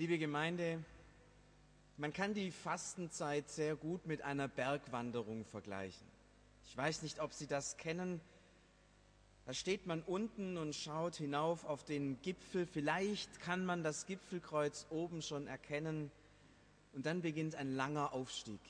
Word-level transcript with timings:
Liebe 0.00 0.16
Gemeinde, 0.16 0.82
man 1.98 2.14
kann 2.14 2.32
die 2.32 2.52
Fastenzeit 2.52 3.50
sehr 3.50 3.76
gut 3.76 4.06
mit 4.06 4.22
einer 4.22 4.48
Bergwanderung 4.48 5.44
vergleichen. 5.44 6.06
Ich 6.64 6.74
weiß 6.74 7.02
nicht, 7.02 7.20
ob 7.20 7.34
Sie 7.34 7.46
das 7.46 7.76
kennen. 7.76 8.22
Da 9.44 9.52
steht 9.52 9.86
man 9.86 10.00
unten 10.00 10.56
und 10.56 10.74
schaut 10.74 11.16
hinauf 11.16 11.66
auf 11.66 11.84
den 11.84 12.18
Gipfel. 12.22 12.64
Vielleicht 12.64 13.40
kann 13.40 13.66
man 13.66 13.82
das 13.82 14.06
Gipfelkreuz 14.06 14.86
oben 14.88 15.20
schon 15.20 15.46
erkennen. 15.46 16.10
Und 16.94 17.04
dann 17.04 17.20
beginnt 17.20 17.54
ein 17.54 17.76
langer 17.76 18.14
Aufstieg. 18.14 18.62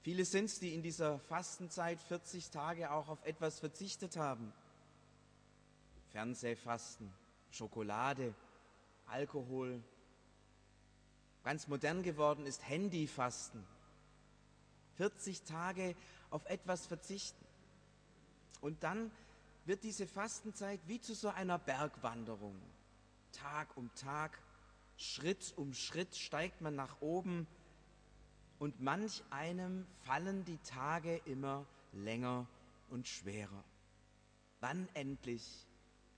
Viele 0.00 0.24
sind 0.24 0.46
es, 0.46 0.58
die 0.58 0.74
in 0.74 0.82
dieser 0.82 1.20
Fastenzeit 1.20 2.00
40 2.00 2.50
Tage 2.50 2.90
auch 2.90 3.06
auf 3.06 3.24
etwas 3.24 3.60
verzichtet 3.60 4.16
haben. 4.16 4.52
Fernsehfasten, 6.10 7.08
Schokolade, 7.52 8.34
Alkohol. 9.06 9.82
Ganz 11.44 11.68
modern 11.68 12.02
geworden 12.02 12.46
ist 12.46 12.68
Handyfasten. 12.68 13.64
40 14.96 15.42
Tage 15.42 15.96
auf 16.30 16.44
etwas 16.46 16.86
verzichten. 16.86 17.44
Und 18.60 18.82
dann 18.82 19.10
wird 19.64 19.84
diese 19.84 20.06
Fastenzeit 20.06 20.80
wie 20.86 21.00
zu 21.00 21.14
so 21.14 21.28
einer 21.28 21.58
Bergwanderung. 21.58 22.60
Tag 23.32 23.76
um 23.76 23.92
Tag, 23.94 24.38
Schritt 24.96 25.52
um 25.56 25.74
Schritt 25.74 26.16
steigt 26.16 26.60
man 26.60 26.74
nach 26.74 27.00
oben 27.00 27.46
und 28.58 28.80
manch 28.80 29.22
einem 29.30 29.86
fallen 30.02 30.44
die 30.44 30.58
Tage 30.58 31.16
immer 31.24 31.66
länger 31.92 32.46
und 32.90 33.08
schwerer. 33.08 33.64
Wann 34.60 34.88
endlich 34.94 35.66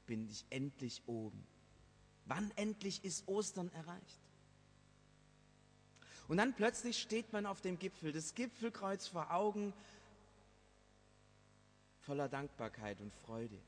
bin 0.06 0.28
ich 0.28 0.44
endlich 0.50 1.02
oben? 1.06 1.46
Wann 2.26 2.50
endlich 2.56 3.04
ist 3.04 3.28
Ostern 3.28 3.70
erreicht? 3.72 4.20
Und 6.28 6.38
dann 6.38 6.54
plötzlich 6.54 6.98
steht 6.98 7.32
man 7.32 7.44
auf 7.44 7.60
dem 7.60 7.78
Gipfel, 7.78 8.12
das 8.12 8.34
Gipfelkreuz 8.34 9.06
vor 9.06 9.30
Augen, 9.30 9.74
voller 12.00 12.28
Dankbarkeit 12.28 13.00
und 13.00 13.12
Freude. 13.12 13.58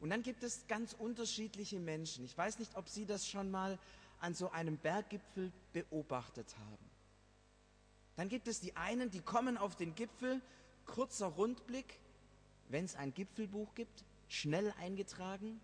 Und 0.00 0.10
dann 0.10 0.22
gibt 0.22 0.42
es 0.42 0.66
ganz 0.66 0.92
unterschiedliche 0.92 1.80
Menschen. 1.80 2.24
Ich 2.24 2.36
weiß 2.36 2.58
nicht, 2.58 2.76
ob 2.76 2.88
Sie 2.88 3.06
das 3.06 3.26
schon 3.26 3.50
mal 3.50 3.78
an 4.20 4.34
so 4.34 4.50
einem 4.50 4.76
Berggipfel 4.76 5.52
beobachtet 5.72 6.54
haben. 6.58 6.90
Dann 8.16 8.28
gibt 8.28 8.46
es 8.46 8.60
die 8.60 8.76
einen, 8.76 9.10
die 9.10 9.20
kommen 9.20 9.56
auf 9.56 9.76
den 9.76 9.94
Gipfel, 9.94 10.40
kurzer 10.84 11.26
Rundblick, 11.26 11.98
wenn 12.68 12.84
es 12.84 12.96
ein 12.96 13.14
Gipfelbuch 13.14 13.74
gibt, 13.74 14.04
schnell 14.28 14.72
eingetragen, 14.78 15.60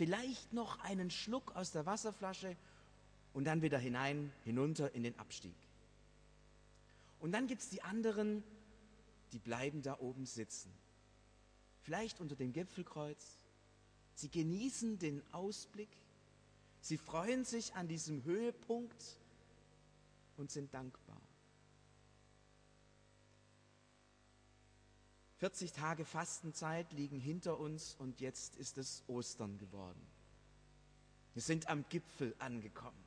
vielleicht 0.00 0.54
noch 0.54 0.80
einen 0.80 1.10
Schluck 1.10 1.54
aus 1.54 1.72
der 1.72 1.84
Wasserflasche 1.84 2.56
und 3.34 3.44
dann 3.44 3.60
wieder 3.60 3.78
hinein, 3.78 4.32
hinunter 4.44 4.94
in 4.94 5.02
den 5.02 5.18
Abstieg. 5.18 5.54
Und 7.20 7.32
dann 7.32 7.46
gibt 7.46 7.60
es 7.60 7.68
die 7.68 7.82
anderen, 7.82 8.42
die 9.34 9.38
bleiben 9.38 9.82
da 9.82 9.98
oben 9.98 10.24
sitzen. 10.24 10.72
Vielleicht 11.82 12.18
unter 12.18 12.34
dem 12.34 12.54
Gipfelkreuz. 12.54 13.36
Sie 14.14 14.30
genießen 14.30 14.98
den 14.98 15.22
Ausblick. 15.34 15.90
Sie 16.80 16.96
freuen 16.96 17.44
sich 17.44 17.74
an 17.74 17.86
diesem 17.86 18.24
Höhepunkt 18.24 19.18
und 20.38 20.50
sind 20.50 20.72
dankbar. 20.72 21.20
40 25.40 25.72
Tage 25.72 26.04
Fastenzeit 26.04 26.92
liegen 26.92 27.18
hinter 27.18 27.58
uns 27.58 27.94
und 27.98 28.20
jetzt 28.20 28.56
ist 28.56 28.76
es 28.76 29.02
Ostern 29.06 29.56
geworden. 29.56 30.06
Wir 31.32 31.40
sind 31.40 31.66
am 31.68 31.82
Gipfel 31.88 32.34
angekommen, 32.38 33.02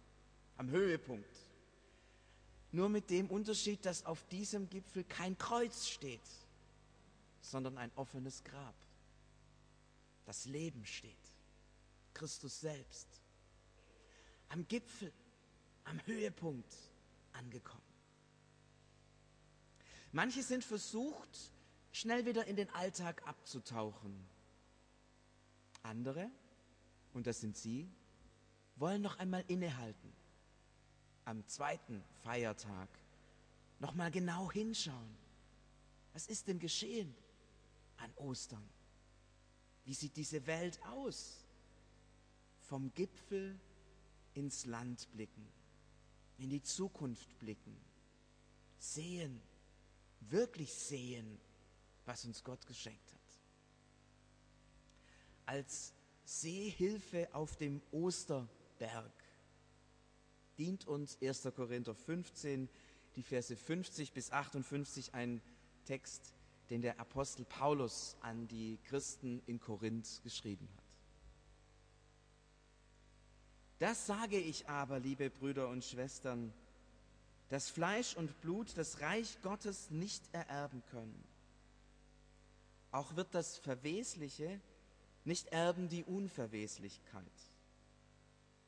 am 0.58 0.72
Höhepunkt. 0.72 1.38
Nur 2.72 2.90
mit 2.90 3.12
dem 3.12 3.30
Unterschied, 3.30 3.86
dass 3.86 4.08
auf 4.08 4.26
diesem 4.30 4.68
Gipfel 4.68 5.04
kein 5.04 5.38
Kreuz 5.38 5.88
steht, 5.88 6.28
sondern 7.40 7.78
ein 7.78 7.92
offenes 7.96 8.44
Grab. 8.44 8.74
Das 10.26 10.46
Leben 10.46 10.88
steht. 10.88 11.16
Christus 12.16 12.62
selbst. 12.62 13.08
Am 14.50 14.68
Gipfel, 14.68 15.14
am 15.84 16.04
Höhepunkt 16.08 16.74
angekommen. 17.34 17.84
Manche 20.12 20.42
sind 20.42 20.64
versucht, 20.64 21.53
schnell 21.94 22.26
wieder 22.26 22.46
in 22.46 22.58
den 22.58 22.70
Alltag 22.72 23.26
abzutauchen. 23.26 24.28
Andere, 25.84 26.30
und 27.14 27.28
das 27.28 27.40
sind 27.40 27.56
Sie, 27.56 27.90
wollen 28.76 29.02
noch 29.02 29.20
einmal 29.20 29.46
innehalten. 29.48 30.12
Am 31.24 31.48
zweiten 31.48 32.04
Feiertag 32.24 32.90
noch 33.80 33.94
mal 33.94 34.12
genau 34.12 34.52
hinschauen. 34.52 35.18
Was 36.14 36.28
ist 36.28 36.48
denn 36.48 36.60
geschehen 36.60 37.16
an 37.98 38.12
Ostern? 38.16 38.68
Wie 39.86 39.94
sieht 39.94 40.18
diese 40.18 40.46
Welt 40.48 40.82
aus? 40.86 41.46
Vom 42.60 42.94
Gipfel 42.94 43.60
ins 44.34 44.66
Land 44.66 45.12
blicken, 45.12 45.48
in 46.38 46.50
die 46.50 46.64
Zukunft 46.64 47.38
blicken, 47.40 47.78
sehen, 48.80 49.42
wirklich 50.22 50.74
sehen, 50.74 51.40
was 52.06 52.26
uns 52.26 52.44
Gott 52.44 52.66
geschenkt 52.66 53.12
hat. 53.12 53.20
Als 55.46 55.94
Seehilfe 56.26 57.30
auf 57.34 57.56
dem 57.58 57.82
Osterberg 57.92 59.12
dient 60.58 60.88
uns 60.88 61.18
1. 61.22 61.50
Korinther 61.56 61.96
15, 61.96 62.70
die 63.16 63.24
Verse 63.24 63.56
50 63.56 64.14
bis 64.14 64.32
58, 64.32 65.14
ein 65.14 65.42
Text, 65.86 66.34
den 66.70 66.82
der 66.82 67.00
Apostel 67.00 67.46
Paulus 67.46 68.16
an 68.22 68.48
die 68.48 68.80
Christen 68.86 69.42
in 69.46 69.60
Korinth 69.60 70.22
geschrieben 70.24 70.68
hat. 70.78 70.84
Das 73.80 74.06
sage 74.06 74.40
ich 74.40 74.70
aber, 74.70 75.00
liebe 75.00 75.30
Brüder 75.30 75.68
und 75.68 75.84
Schwestern, 75.84 76.54
dass 77.50 77.70
Fleisch 77.70 78.16
und 78.16 78.40
Blut 78.42 78.78
das 78.78 79.02
Reich 79.02 79.42
Gottes 79.42 79.92
nicht 79.92 80.24
ererben 80.34 80.82
können 80.90 81.33
auch 82.94 83.16
wird 83.16 83.34
das 83.36 83.58
Verwesliche 83.58 84.62
nicht 85.26 85.48
erben 85.48 85.90
die 85.90 86.04
Unverweslichkeit. 86.04 87.26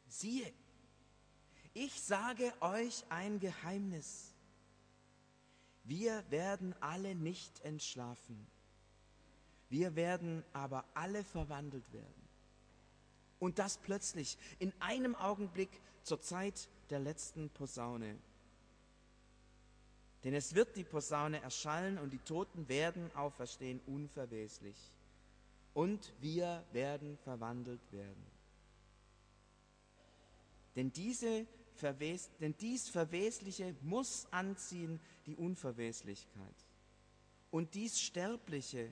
Siehe, 0.07 0.51
ich 1.73 2.01
sage 2.01 2.51
euch 2.59 3.03
ein 3.09 3.39
Geheimnis. 3.39 4.33
Wir 5.83 6.23
werden 6.31 6.73
alle 6.81 7.13
nicht 7.13 7.59
entschlafen. 7.61 8.47
Wir 9.69 9.95
werden 9.95 10.43
aber 10.53 10.85
alle 10.93 11.23
verwandelt 11.23 11.91
werden. 11.93 12.29
Und 13.39 13.59
das 13.59 13.77
plötzlich, 13.77 14.37
in 14.57 14.73
einem 14.79 15.15
Augenblick 15.15 15.69
zur 16.01 16.21
Zeit 16.21 16.69
der 16.89 16.99
letzten 16.99 17.49
Posaune. 17.49 18.17
Denn 20.25 20.33
es 20.33 20.55
wird 20.55 20.75
die 20.75 20.83
Posaune 20.83 21.39
erschallen 21.39 21.99
und 21.99 22.11
die 22.11 22.17
Toten 22.19 22.67
werden 22.67 23.15
auferstehen 23.15 23.79
unverweslich. 23.85 24.75
Und 25.75 26.11
wir 26.19 26.65
werden 26.71 27.15
verwandelt 27.19 27.91
werden. 27.91 28.25
Denn, 30.75 30.91
diese 30.91 31.45
Verwes 31.75 32.31
denn 32.39 32.55
dies 32.59 32.89
Verwesliche 32.89 33.75
muss 33.81 34.25
anziehen 34.31 34.99
die 35.27 35.35
Unverweslichkeit. 35.35 36.55
Und 37.51 37.75
dies 37.75 37.99
Sterbliche 38.01 38.91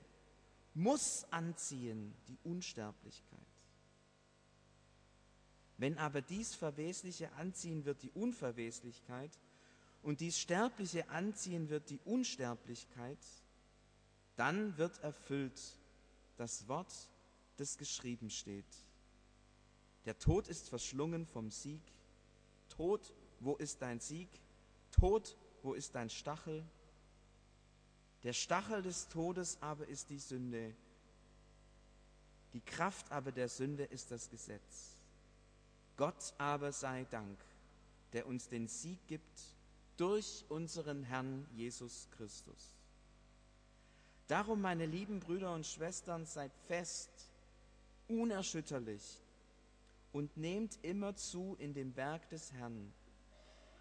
muss 0.74 1.26
anziehen 1.32 2.14
die 2.28 2.38
Unsterblichkeit. 2.44 3.40
Wenn 5.78 5.98
aber 5.98 6.22
dies 6.22 6.54
Verwesliche 6.54 7.32
anziehen 7.32 7.84
wird 7.84 8.02
die 8.04 8.12
Unverweslichkeit, 8.12 9.32
und 10.04 10.20
dies 10.20 10.38
Sterbliche 10.38 11.08
anziehen 11.08 11.70
wird 11.70 11.88
die 11.88 11.98
Unsterblichkeit, 12.04 13.18
dann 14.36 14.76
wird 14.76 15.02
erfüllt 15.02 15.60
das 16.36 16.68
Wort, 16.68 16.92
das 17.56 17.78
geschrieben 17.78 18.28
steht. 18.28 18.66
Der 20.04 20.18
Tod 20.18 20.46
ist 20.48 20.68
verschlungen 20.68 21.24
vom 21.24 21.50
Sieg. 21.50 21.80
Tod, 22.68 23.14
wo 23.40 23.56
ist 23.56 23.80
dein 23.80 23.98
Sieg? 23.98 24.28
Tod, 24.90 25.38
wo 25.62 25.72
ist 25.72 25.94
dein 25.94 26.10
Stachel? 26.10 26.62
Der 28.24 28.34
Stachel 28.34 28.82
des 28.82 29.08
Todes 29.08 29.56
aber 29.62 29.88
ist 29.88 30.10
die 30.10 30.18
Sünde. 30.18 30.74
Die 32.52 32.60
Kraft 32.60 33.10
aber 33.10 33.32
der 33.32 33.48
Sünde 33.48 33.84
ist 33.84 34.10
das 34.10 34.28
Gesetz. 34.28 34.96
Gott 35.96 36.34
aber 36.36 36.72
sei 36.72 37.04
Dank, 37.04 37.38
der 38.12 38.26
uns 38.26 38.48
den 38.48 38.68
Sieg 38.68 38.98
gibt 39.06 39.53
durch 39.96 40.44
unseren 40.48 41.02
Herrn 41.04 41.46
Jesus 41.54 42.08
Christus. 42.16 42.74
Darum, 44.26 44.60
meine 44.60 44.86
lieben 44.86 45.20
Brüder 45.20 45.52
und 45.54 45.66
Schwestern, 45.66 46.24
seid 46.24 46.52
fest, 46.66 47.10
unerschütterlich 48.08 49.20
und 50.12 50.36
nehmt 50.36 50.78
immer 50.82 51.14
zu 51.16 51.56
in 51.58 51.74
dem 51.74 51.94
Werk 51.96 52.28
des 52.30 52.52
Herrn, 52.52 52.92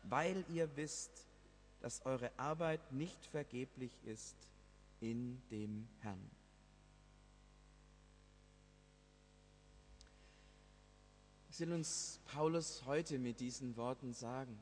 weil 0.04 0.44
ihr 0.50 0.76
wisst, 0.76 1.28
dass 1.80 2.06
eure 2.06 2.32
Arbeit 2.38 2.92
nicht 2.92 3.26
vergeblich 3.28 3.92
ist 4.06 4.36
in 5.00 5.42
dem 5.50 5.88
Herrn. 6.00 6.32
Was 11.48 11.60
will 11.60 11.74
uns 11.74 12.20
Paulus 12.26 12.84
heute 12.86 13.20
mit 13.20 13.40
diesen 13.40 13.76
Worten 13.78 14.14
sagen? 14.14 14.58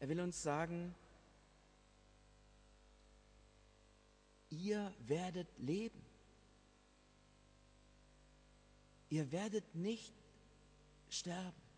Er 0.00 0.08
will 0.08 0.20
uns 0.20 0.42
sagen, 0.42 0.94
ihr 4.50 4.94
werdet 5.06 5.48
leben. 5.58 6.00
Ihr 9.10 9.32
werdet 9.32 9.74
nicht 9.74 10.14
sterben. 11.08 11.68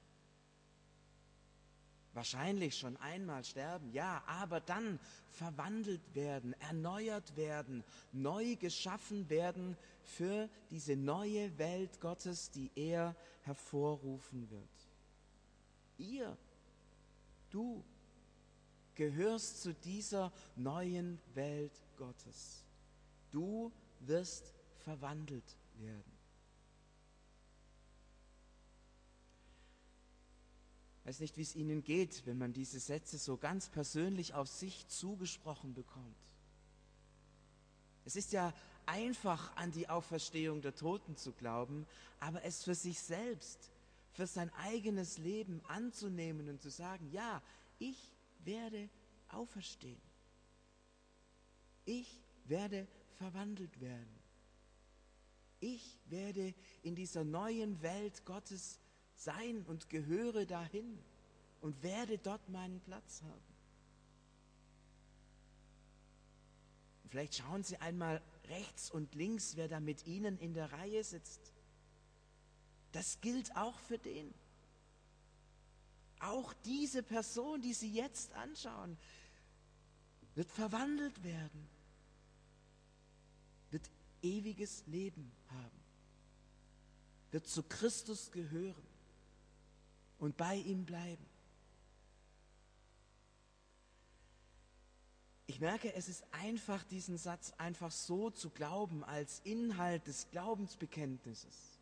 Wahrscheinlich 2.13 2.77
schon 2.77 2.97
einmal 2.97 3.45
sterben, 3.45 3.93
ja, 3.93 4.23
aber 4.27 4.61
dann 4.61 4.99
verwandelt 5.29 6.03
werden, 6.13 6.55
erneuert 6.61 7.37
werden, 7.37 7.85
neu 8.13 8.57
geschaffen 8.57 9.31
werden 9.31 9.77
für 10.03 10.49
diese 10.71 10.97
neue 10.97 11.57
Welt 11.57 12.01
Gottes, 12.01 12.51
die 12.51 12.73
er 12.75 13.15
hervorrufen 13.43 14.51
wird. 14.51 14.89
Ihr, 15.99 16.37
du, 17.51 17.85
gehörst 19.01 19.63
zu 19.63 19.73
dieser 19.73 20.31
neuen 20.57 21.19
Welt 21.33 21.73
Gottes. 21.97 22.67
Du 23.31 23.73
wirst 24.01 24.53
verwandelt 24.77 25.57
werden. 25.79 26.13
Ich 30.99 31.07
weiß 31.07 31.21
nicht, 31.21 31.39
wie 31.39 31.43
es 31.43 31.57
Ihnen 31.57 31.83
geht, 31.83 32.27
wenn 32.27 32.37
man 32.37 32.53
diese 32.53 32.79
Sätze 32.79 33.17
so 33.17 33.39
ganz 33.39 33.71
persönlich 33.71 34.35
auf 34.35 34.49
sich 34.49 34.87
zugesprochen 34.89 35.73
bekommt. 35.73 36.29
Es 38.05 38.17
ist 38.17 38.35
ja 38.35 38.53
einfach 38.85 39.57
an 39.57 39.73
die 39.73 39.89
Auferstehung 39.89 40.61
der 40.61 40.75
Toten 40.75 41.17
zu 41.17 41.33
glauben, 41.33 41.87
aber 42.19 42.45
es 42.45 42.65
für 42.65 42.75
sich 42.75 43.01
selbst, 43.01 43.71
für 44.13 44.27
sein 44.27 44.53
eigenes 44.59 45.17
Leben 45.17 45.63
anzunehmen 45.69 46.51
und 46.51 46.61
zu 46.61 46.69
sagen, 46.71 47.09
ja, 47.13 47.41
ich 47.79 47.97
werde 48.45 48.89
auferstehen. 49.29 50.01
Ich 51.85 52.23
werde 52.45 52.87
verwandelt 53.17 53.81
werden. 53.81 54.21
Ich 55.61 56.01
werde 56.07 56.55
in 56.83 56.95
dieser 56.95 57.25
neuen 57.25 57.83
Welt 57.83 58.25
Gottes 58.25 58.81
sein 59.15 59.63
und 59.67 59.91
gehöre 59.91 60.47
dahin 60.47 60.99
und 61.61 61.83
werde 61.83 62.19
dort 62.19 62.49
meinen 62.49 62.81
Platz 62.81 63.23
haben. 63.23 63.51
Vielleicht 67.09 67.37
schauen 67.37 67.63
Sie 67.65 67.77
einmal 67.79 68.23
rechts 68.45 68.91
und 68.91 69.15
links, 69.15 69.57
wer 69.57 69.69
da 69.69 69.81
mit 69.81 70.07
Ihnen 70.07 70.39
in 70.39 70.55
der 70.55 70.73
Reihe 70.73 71.03
sitzt. 71.03 71.53
Das 72.93 73.21
gilt 73.21 73.55
auch 73.57 73.79
für 73.81 73.99
den. 73.99 74.33
Auch 76.21 76.53
diese 76.65 77.03
Person, 77.03 77.63
die 77.63 77.73
Sie 77.73 77.93
jetzt 77.93 78.33
anschauen, 78.35 78.99
wird 80.35 80.51
verwandelt 80.53 81.23
werden, 81.25 81.69
wird 83.71 83.91
ewiges 84.23 84.87
Leben 84.87 85.33
haben, 85.49 85.81
wird 87.31 87.47
zu 87.47 87.63
Christus 87.63 88.31
gehören 88.31 88.87
und 90.19 90.37
bei 90.37 90.57
ihm 90.57 90.85
bleiben. 90.85 91.25
Ich 95.47 95.59
merke, 95.59 95.93
es 95.95 96.09
ist 96.09 96.25
einfach, 96.33 96.85
diesen 96.85 97.17
Satz 97.17 97.53
einfach 97.57 97.91
so 97.91 98.31
zu 98.31 98.51
glauben 98.51 99.03
als 99.05 99.41
Inhalt 99.41 100.07
des 100.07 100.31
Glaubensbekenntnisses, 100.31 101.81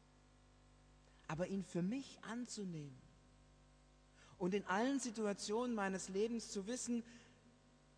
aber 1.26 1.48
ihn 1.48 1.64
für 1.64 1.82
mich 1.82 2.18
anzunehmen 2.22 3.07
und 4.38 4.54
in 4.54 4.64
allen 4.66 5.00
Situationen 5.00 5.74
meines 5.74 6.08
Lebens 6.08 6.50
zu 6.50 6.66
wissen, 6.66 7.02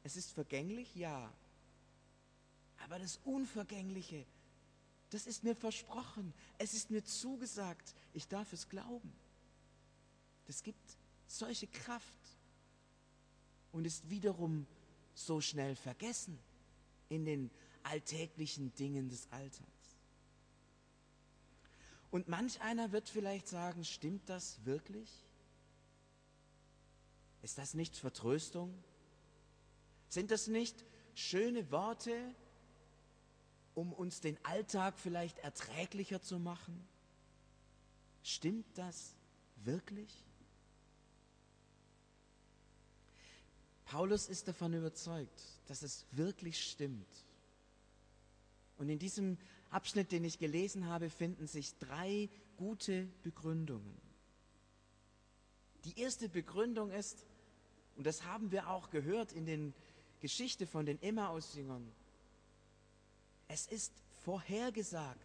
es 0.03 0.17
ist 0.17 0.33
vergänglich, 0.33 0.95
ja, 0.97 1.33
aber 2.79 2.99
das 2.99 3.21
Unvergängliche, 3.25 4.25
das 5.11 5.27
ist 5.27 5.45
mir 5.45 5.55
versprochen, 5.55 6.33
es 6.59 6.73
ist 6.75 6.91
mir 6.91 7.05
zugesagt, 7.05 7.95
ich 8.15 8.27
darf 8.27 8.53
es 8.53 8.69
glauben. 8.69 9.13
Das 10.47 10.63
gibt 10.63 10.97
solche 11.27 11.67
Kraft 11.67 12.39
und 13.73 13.85
ist 13.85 14.09
wiederum 14.09 14.67
so 15.15 15.41
schnell 15.41 15.77
vergessen 15.77 16.39
in 17.09 17.25
den 17.25 17.51
alltäglichen 17.83 18.75
Dingen 18.75 19.09
des 19.09 19.31
Alltags. 19.31 19.69
Und 22.11 22.29
manch 22.29 22.61
einer 22.61 22.91
wird 22.93 23.09
vielleicht 23.09 23.47
sagen, 23.47 23.85
stimmt 23.85 24.29
das 24.29 24.65
wirklich? 24.65 25.09
Ist 27.43 27.59
das 27.59 27.75
nicht 27.75 27.97
Vertröstung? 27.97 28.75
Sind 30.09 30.31
das 30.31 30.47
nicht 30.47 30.85
schöne 31.15 31.71
Worte, 31.71 32.35
um 33.75 33.93
uns 33.93 34.21
den 34.21 34.37
Alltag 34.45 34.99
vielleicht 34.99 35.39
erträglicher 35.39 36.21
zu 36.21 36.39
machen? 36.39 36.87
Stimmt 38.23 38.67
das 38.77 39.15
wirklich? 39.65 40.25
Paulus 43.87 44.29
ist 44.29 44.47
davon 44.47 44.73
überzeugt, 44.75 45.43
dass 45.67 45.83
es 45.83 46.07
wirklich 46.13 46.63
stimmt. 46.63 47.09
Und 48.79 48.89
in 48.89 48.99
diesem 48.99 49.37
Abschnitt, 49.71 50.13
den 50.13 50.25
ich 50.25 50.39
gelesen 50.39 50.87
habe, 50.87 51.11
finden 51.11 51.47
sich 51.47 51.77
drei 51.79 52.29
gute 52.57 53.07
Begründungen. 53.23 54.01
Die 55.85 55.99
erste 55.99 56.29
Begründung 56.29 56.91
ist, 56.91 57.27
und 57.97 58.05
das 58.05 58.25
haben 58.25 58.51
wir 58.51 58.69
auch 58.69 58.91
gehört 58.91 59.33
in 59.33 59.47
den 59.47 59.75
Geschichte 60.21 60.67
von 60.67 60.87
den 60.87 61.01
Emmaus-Jüngern, 61.03 61.91
es 63.49 63.67
ist 63.67 63.93
vorhergesagt 64.25 65.19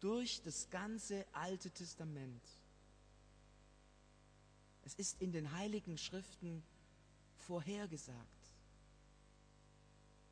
durch 0.00 0.40
das 0.42 0.70
ganze 0.70 1.26
Alte 1.32 1.70
Testament. 1.70 2.42
Es 4.84 4.94
ist 4.94 5.20
in 5.20 5.30
den 5.30 5.52
heiligen 5.52 5.98
Schriften 5.98 6.62
vorhergesagt. 7.36 8.16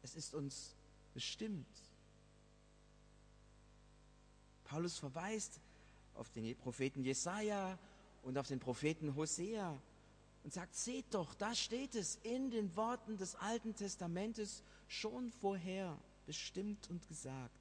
Es 0.02 0.14
ist 0.14 0.34
uns 0.34 0.74
bestimmt. 1.12 1.66
Paulus 4.64 4.98
verweist 4.98 5.60
auf 6.14 6.30
den 6.30 6.56
Propheten 6.56 7.04
Jesaja 7.04 7.78
und 8.22 8.38
auf 8.38 8.48
den 8.48 8.60
Propheten 8.60 9.14
Hosea 9.14 9.78
und 10.44 10.52
sagt: 10.52 10.74
Seht 10.74 11.12
doch, 11.14 11.34
da 11.34 11.54
steht 11.54 11.94
es 11.94 12.16
in 12.16 12.50
den 12.50 12.74
Worten 12.76 13.16
des 13.16 13.34
Alten 13.36 13.74
Testamentes 13.74 14.62
schon 14.86 15.30
vorher 15.30 15.98
bestimmt 16.26 16.88
und 16.90 17.06
gesagt. 17.08 17.52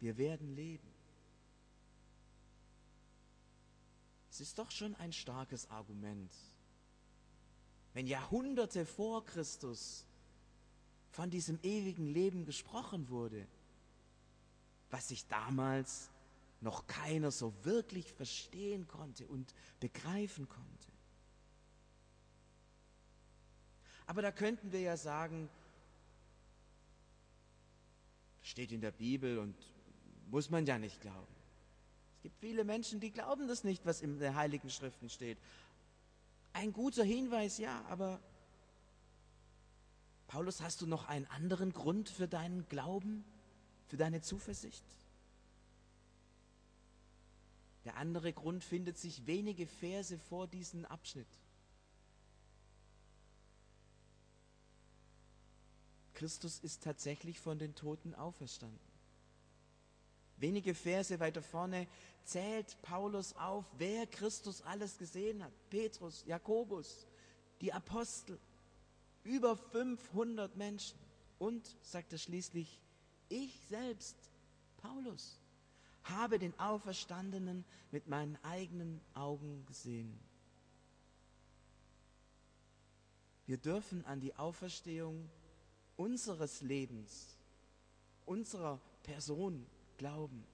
Wir 0.00 0.16
werden 0.18 0.54
leben. 0.54 0.86
Es 4.30 4.40
ist 4.40 4.58
doch 4.58 4.70
schon 4.70 4.94
ein 4.96 5.12
starkes 5.12 5.70
Argument 5.70 6.30
wenn 7.96 8.06
Jahrhunderte 8.06 8.84
vor 8.84 9.24
Christus 9.24 10.04
von 11.12 11.30
diesem 11.30 11.58
ewigen 11.62 12.06
Leben 12.08 12.44
gesprochen 12.44 13.08
wurde, 13.08 13.48
was 14.90 15.08
sich 15.08 15.26
damals 15.28 16.10
noch 16.60 16.86
keiner 16.86 17.30
so 17.30 17.52
wirklich 17.64 18.12
verstehen 18.12 18.88
konnte 18.88 19.26
und 19.26 19.54
begreifen 19.80 20.48
konnte. 20.48 20.92
Aber 24.06 24.22
da 24.22 24.30
könnten 24.30 24.72
wir 24.72 24.80
ja 24.80 24.96
sagen, 24.96 25.48
steht 28.42 28.72
in 28.72 28.80
der 28.80 28.92
Bibel 28.92 29.38
und 29.38 29.56
muss 30.30 30.50
man 30.50 30.64
ja 30.66 30.78
nicht 30.78 31.00
glauben. 31.00 31.34
Es 32.16 32.22
gibt 32.22 32.38
viele 32.38 32.64
Menschen, 32.64 33.00
die 33.00 33.10
glauben 33.10 33.48
das 33.48 33.64
nicht, 33.64 33.84
was 33.84 34.00
in 34.00 34.18
den 34.18 34.34
Heiligen 34.34 34.70
Schriften 34.70 35.10
steht. 35.10 35.38
Ein 36.52 36.72
guter 36.72 37.04
Hinweis, 37.04 37.58
ja, 37.58 37.84
aber 37.88 38.20
Paulus, 40.26 40.60
hast 40.60 40.80
du 40.80 40.86
noch 40.86 41.08
einen 41.08 41.26
anderen 41.26 41.72
Grund 41.72 42.08
für 42.08 42.26
deinen 42.26 42.68
Glauben, 42.68 43.24
für 43.88 43.96
deine 43.96 44.22
Zuversicht? 44.22 44.84
Der 47.86 47.96
andere 47.96 48.32
Grund 48.32 48.64
findet 48.64 48.98
sich 48.98 49.28
wenige 49.28 49.64
Verse 49.64 50.18
vor 50.18 50.48
diesem 50.48 50.84
Abschnitt. 50.86 51.28
Christus 56.14 56.58
ist 56.58 56.82
tatsächlich 56.82 57.38
von 57.38 57.60
den 57.60 57.76
Toten 57.76 58.12
auferstanden. 58.16 58.80
Wenige 60.36 60.74
Verse 60.74 61.20
weiter 61.20 61.42
vorne 61.42 61.86
zählt 62.24 62.76
Paulus 62.82 63.34
auf, 63.36 63.64
wer 63.78 64.08
Christus 64.08 64.62
alles 64.62 64.98
gesehen 64.98 65.44
hat. 65.44 65.52
Petrus, 65.70 66.24
Jakobus, 66.26 67.06
die 67.60 67.72
Apostel, 67.72 68.40
über 69.22 69.56
500 69.56 70.56
Menschen. 70.56 70.98
Und, 71.38 71.76
sagt 71.82 72.12
er 72.12 72.18
schließlich, 72.18 72.80
ich 73.28 73.60
selbst, 73.68 74.16
Paulus, 74.78 75.38
habe 76.10 76.38
den 76.38 76.58
Auferstandenen 76.58 77.64
mit 77.90 78.06
meinen 78.06 78.36
eigenen 78.42 79.00
Augen 79.14 79.64
gesehen. 79.66 80.18
Wir 83.46 83.58
dürfen 83.58 84.04
an 84.04 84.20
die 84.20 84.34
Auferstehung 84.34 85.30
unseres 85.96 86.60
Lebens, 86.62 87.38
unserer 88.24 88.80
Person 89.04 89.66
glauben, 89.96 90.44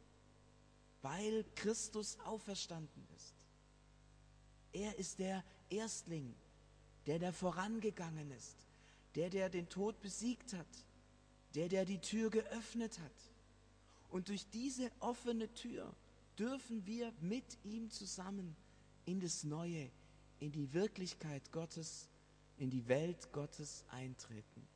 weil 1.01 1.45
Christus 1.55 2.19
auferstanden 2.21 3.09
ist. 3.17 3.35
Er 4.73 4.99
ist 4.99 5.19
der 5.19 5.43
Erstling, 5.71 6.35
der 7.07 7.19
der 7.19 7.33
vorangegangen 7.33 8.31
ist, 8.31 8.57
der 9.15 9.31
der 9.31 9.49
den 9.49 9.69
Tod 9.69 10.01
besiegt 10.01 10.53
hat, 10.53 10.67
der 11.55 11.69
der 11.69 11.85
die 11.85 12.01
Tür 12.01 12.31
geöffnet 12.31 12.99
hat. 12.99 13.32
Und 14.13 14.29
durch 14.29 14.47
diese 14.51 14.93
offene 15.01 15.53
Tür 15.55 15.91
dürfen 16.39 16.85
wir 16.85 17.15
mit 17.23 17.57
ihm 17.65 17.91
zusammen 17.91 18.55
in 19.07 19.21
das 19.21 19.43
Neue, 19.43 19.91
in 20.39 20.53
die 20.53 20.71
Wirklichkeit 20.75 21.51
Gottes, 21.51 22.11
in 22.59 22.69
die 22.69 22.87
Welt 22.89 23.33
Gottes 23.33 23.87
eintreten. 23.89 24.69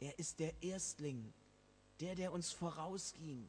Er 0.00 0.18
ist 0.18 0.40
der 0.40 0.60
Erstling, 0.60 1.32
der, 2.00 2.16
der 2.16 2.32
uns 2.32 2.50
vorausging. 2.50 3.46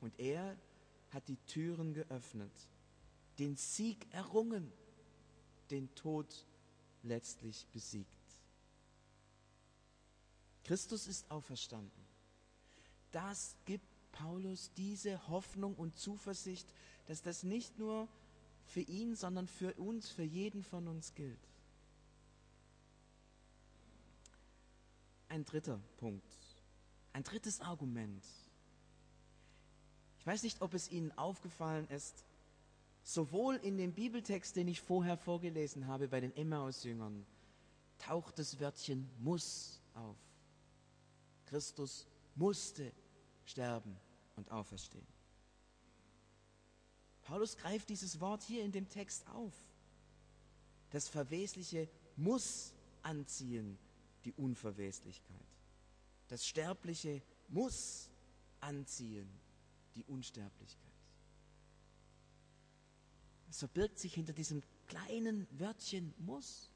Und 0.00 0.18
er 0.18 0.56
hat 1.10 1.28
die 1.28 1.38
Türen 1.46 1.92
geöffnet, 1.92 2.52
den 3.38 3.56
Sieg 3.56 4.06
errungen, 4.14 4.72
den 5.70 5.94
Tod 5.94 6.46
letztlich 7.02 7.66
besiegt. 7.72 8.08
Christus 10.62 11.06
ist 11.06 11.30
auferstanden. 11.30 12.03
Das 13.14 13.54
gibt 13.64 13.86
Paulus 14.10 14.72
diese 14.76 15.28
Hoffnung 15.28 15.76
und 15.76 15.96
Zuversicht, 15.96 16.66
dass 17.06 17.22
das 17.22 17.44
nicht 17.44 17.78
nur 17.78 18.08
für 18.64 18.80
ihn, 18.80 19.14
sondern 19.14 19.46
für 19.46 19.72
uns, 19.74 20.08
für 20.10 20.24
jeden 20.24 20.64
von 20.64 20.88
uns 20.88 21.14
gilt. 21.14 21.38
Ein 25.28 25.44
dritter 25.44 25.80
Punkt, 25.98 26.26
ein 27.12 27.22
drittes 27.22 27.60
Argument. 27.60 28.26
Ich 30.18 30.26
weiß 30.26 30.42
nicht, 30.42 30.60
ob 30.60 30.74
es 30.74 30.90
Ihnen 30.90 31.16
aufgefallen 31.16 31.86
ist, 31.90 32.24
sowohl 33.04 33.54
in 33.56 33.76
dem 33.76 33.94
Bibeltext, 33.94 34.56
den 34.56 34.66
ich 34.66 34.80
vorher 34.80 35.16
vorgelesen 35.16 35.86
habe 35.86 36.08
bei 36.08 36.18
den 36.18 36.34
Emmaus-Jüngern, 36.34 37.24
taucht 37.98 38.40
das 38.40 38.58
Wörtchen 38.58 39.08
muss 39.20 39.80
auf. 39.94 40.16
Christus 41.46 42.08
musste 42.34 42.90
sterben 43.44 43.96
und 44.36 44.50
auferstehen. 44.50 45.06
Paulus 47.22 47.56
greift 47.56 47.88
dieses 47.88 48.20
Wort 48.20 48.42
hier 48.42 48.64
in 48.64 48.72
dem 48.72 48.88
Text 48.88 49.26
auf. 49.28 49.54
Das 50.90 51.08
Verwesliche 51.08 51.88
muss 52.16 52.74
anziehen 53.02 53.78
die 54.24 54.32
Unverweslichkeit. 54.32 55.46
Das 56.28 56.46
Sterbliche 56.46 57.22
muss 57.48 58.10
anziehen 58.60 59.28
die 59.94 60.04
Unsterblichkeit. 60.04 60.84
Es 63.48 63.58
verbirgt 63.58 63.98
sich 63.98 64.14
hinter 64.14 64.32
diesem 64.32 64.62
kleinen 64.86 65.46
Wörtchen 65.58 66.12
muss. 66.18 66.70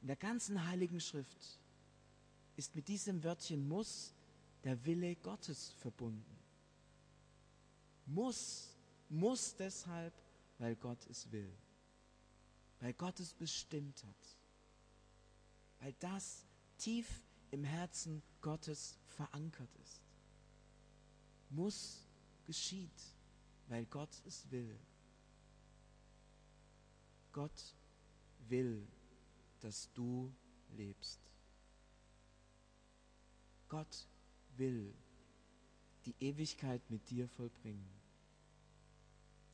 In 0.00 0.08
der 0.08 0.16
ganzen 0.16 0.66
Heiligen 0.66 1.00
Schrift 1.00 1.59
ist 2.60 2.76
mit 2.76 2.88
diesem 2.88 3.24
Wörtchen 3.24 3.66
muss 3.66 4.12
der 4.64 4.84
Wille 4.84 5.16
Gottes 5.16 5.70
verbunden. 5.78 6.36
Muss, 8.04 8.76
muss 9.08 9.56
deshalb, 9.56 10.12
weil 10.58 10.76
Gott 10.76 11.06
es 11.06 11.32
will, 11.32 11.50
weil 12.80 12.92
Gott 12.92 13.18
es 13.18 13.32
bestimmt 13.32 14.04
hat, 14.04 14.36
weil 15.78 15.94
das 16.00 16.44
tief 16.76 17.08
im 17.50 17.64
Herzen 17.64 18.22
Gottes 18.42 18.98
verankert 19.06 19.74
ist. 19.82 20.02
Muss 21.48 22.06
geschieht, 22.44 23.00
weil 23.68 23.86
Gott 23.86 24.20
es 24.26 24.50
will. 24.50 24.78
Gott 27.32 27.74
will, 28.48 28.86
dass 29.60 29.90
du 29.94 30.30
lebst. 30.76 31.29
Gott 33.70 34.06
will 34.56 34.92
die 36.04 36.14
Ewigkeit 36.20 36.82
mit 36.90 37.08
dir 37.08 37.28
vollbringen. 37.28 37.88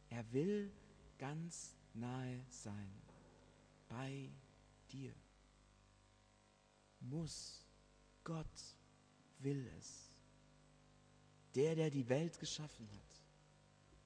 Er 0.08 0.32
will 0.32 0.73
ganz 1.18 1.76
nahe 1.94 2.44
sein, 2.49 2.90
bei 3.88 4.30
dir. 4.90 5.14
Muss, 7.00 7.64
Gott 8.25 8.76
will 9.38 9.70
es. 9.78 10.11
Der, 11.54 11.75
der 11.75 11.90
die 11.90 12.08
Welt 12.08 12.38
geschaffen 12.38 12.88
hat, 12.90 13.23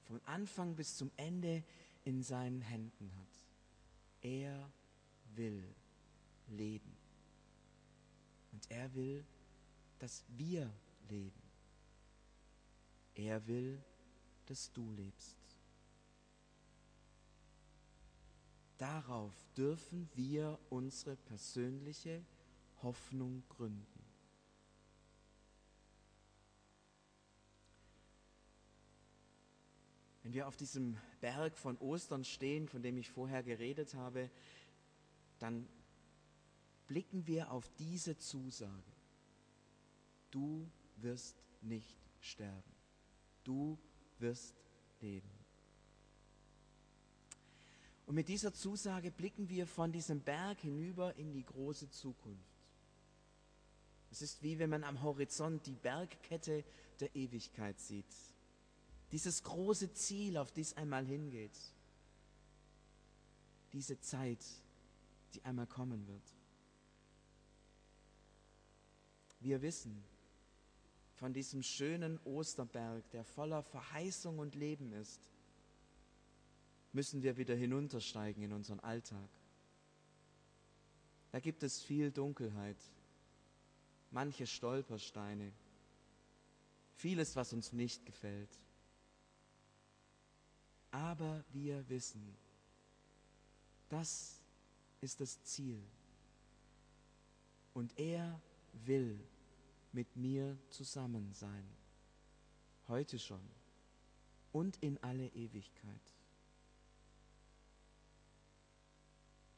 von 0.03 0.21
Anfang 0.25 0.75
bis 0.75 0.97
zum 0.97 1.09
Ende 1.15 1.63
in 2.03 2.21
seinen 2.21 2.61
Händen 2.61 3.11
hat. 3.15 3.47
Er 4.21 4.71
will 5.35 5.63
leben. 6.47 6.97
Und 8.51 8.69
er 8.69 8.93
will, 8.93 9.25
dass 10.01 10.25
wir 10.29 10.73
leben. 11.09 11.43
Er 13.13 13.45
will, 13.45 13.79
dass 14.47 14.71
du 14.71 14.89
lebst. 14.93 15.37
Darauf 18.79 19.31
dürfen 19.55 20.09
wir 20.15 20.57
unsere 20.71 21.15
persönliche 21.15 22.25
Hoffnung 22.81 23.43
gründen. 23.47 23.85
Wenn 30.23 30.33
wir 30.33 30.47
auf 30.47 30.57
diesem 30.57 30.97
Berg 31.19 31.55
von 31.59 31.77
Ostern 31.77 32.23
stehen, 32.23 32.67
von 32.67 32.81
dem 32.81 32.97
ich 32.97 33.11
vorher 33.11 33.43
geredet 33.43 33.93
habe, 33.93 34.31
dann 35.37 35.67
blicken 36.87 37.27
wir 37.27 37.51
auf 37.51 37.69
diese 37.77 38.17
Zusage. 38.17 38.90
Du 40.31 40.69
wirst 40.97 41.43
nicht 41.61 41.97
sterben. 42.19 42.73
Du 43.43 43.77
wirst 44.19 44.55
leben. 45.01 45.29
Und 48.05 48.15
mit 48.15 48.27
dieser 48.27 48.53
Zusage 48.53 49.11
blicken 49.11 49.47
wir 49.49 49.67
von 49.67 49.91
diesem 49.91 50.21
Berg 50.21 50.59
hinüber 50.59 51.15
in 51.15 51.31
die 51.31 51.45
große 51.45 51.89
Zukunft. 51.89 52.51
Es 54.11 54.21
ist 54.21 54.43
wie 54.43 54.59
wenn 54.59 54.69
man 54.69 54.83
am 54.83 55.01
Horizont 55.01 55.65
die 55.65 55.75
Bergkette 55.75 56.65
der 56.99 57.15
Ewigkeit 57.15 57.79
sieht. 57.79 58.13
Dieses 59.11 59.43
große 59.43 59.93
Ziel, 59.93 60.37
auf 60.37 60.51
das 60.51 60.75
einmal 60.75 61.05
hingeht. 61.05 61.57
Diese 63.71 63.99
Zeit, 64.01 64.45
die 65.33 65.43
einmal 65.45 65.67
kommen 65.67 66.07
wird. 66.07 66.23
Wir 69.39 69.61
wissen 69.61 70.03
von 71.21 71.33
diesem 71.33 71.61
schönen 71.61 72.19
Osterberg, 72.23 73.07
der 73.11 73.23
voller 73.23 73.61
Verheißung 73.61 74.39
und 74.39 74.55
Leben 74.55 74.91
ist, 74.91 75.29
müssen 76.93 77.21
wir 77.21 77.37
wieder 77.37 77.53
hinuntersteigen 77.53 78.41
in 78.41 78.51
unseren 78.51 78.79
Alltag. 78.79 79.29
Da 81.31 81.39
gibt 81.39 81.61
es 81.61 81.79
viel 81.79 82.09
Dunkelheit, 82.09 82.79
manche 84.09 84.47
Stolpersteine, 84.47 85.51
vieles, 86.95 87.35
was 87.35 87.53
uns 87.53 87.71
nicht 87.71 88.03
gefällt. 88.03 88.57
Aber 90.89 91.45
wir 91.53 91.87
wissen, 91.87 92.35
das 93.89 94.41
ist 95.01 95.21
das 95.21 95.43
Ziel. 95.43 95.83
Und 97.75 97.99
er 97.99 98.41
will 98.73 99.19
mit 99.93 100.15
mir 100.15 100.57
zusammen 100.69 101.33
sein, 101.33 101.65
heute 102.87 103.19
schon 103.19 103.41
und 104.51 104.77
in 104.77 105.01
alle 105.03 105.27
Ewigkeit. 105.27 106.15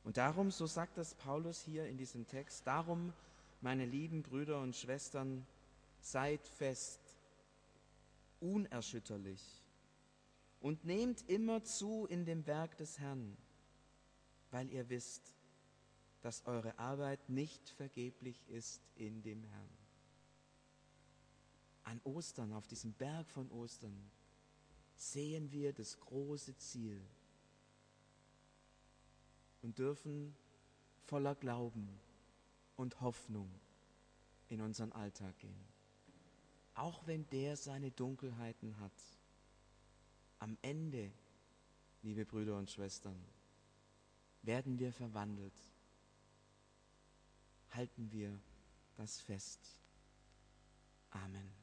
Und 0.04 0.18
darum, 0.18 0.52
so 0.52 0.68
sagt 0.68 0.98
das 0.98 1.16
Paulus 1.16 1.62
hier 1.62 1.88
in 1.88 1.98
diesem 1.98 2.28
Text, 2.28 2.68
darum, 2.68 3.13
meine 3.62 3.86
lieben 3.86 4.22
Brüder 4.22 4.62
und 4.62 4.75
Schwestern, 4.75 5.46
seid 6.02 6.46
fest, 6.48 7.00
unerschütterlich 8.42 9.63
und 10.60 10.84
nehmt 10.84 11.28
immer 11.30 11.63
zu 11.63 12.06
in 12.08 12.25
dem 12.25 12.46
Werk 12.46 12.78
des 12.78 13.00
Herrn, 13.00 13.38
weil 14.52 14.70
ihr 14.70 14.90
wisst, 14.90 15.36
dass 16.22 16.46
eure 16.46 16.78
Arbeit 16.78 17.30
nicht 17.30 17.70
vergeblich 17.70 18.42
ist 18.50 18.82
in 18.96 19.22
dem 19.22 19.44
Herrn. 19.44 19.83
An 21.84 22.00
Ostern, 22.04 22.54
auf 22.54 22.68
diesem 22.68 22.94
Berg 22.94 23.30
von 23.30 23.50
Ostern, 23.52 24.10
sehen 24.96 25.52
wir 25.52 25.74
das 25.74 26.00
große 26.00 26.56
Ziel 26.58 27.02
und 29.62 29.78
dürfen 29.78 30.36
voller 31.06 31.36
Glauben 31.36 31.88
und 32.75 33.02
Hoffnung 33.02 33.50
in 34.50 34.62
unseren 34.62 34.92
Alltag 34.92 35.38
gehen. 35.40 35.68
Auch 36.75 37.06
wenn 37.06 37.28
der 37.30 37.58
seine 37.58 37.92
Dunkelheiten 37.92 38.80
hat. 38.80 38.92
Am 40.40 40.58
Ende, 40.62 41.12
liebe 42.02 42.25
Brüder 42.25 42.58
und 42.58 42.70
Schwestern, 42.70 43.18
werden 44.42 44.80
wir 44.80 44.92
verwandelt. 44.92 45.54
Halten 47.72 48.12
wir 48.12 48.38
das 48.98 49.22
fest. 49.22 49.80
Amen. 51.12 51.62